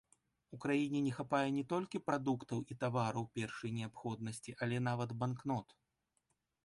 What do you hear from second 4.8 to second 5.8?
нават банкнот.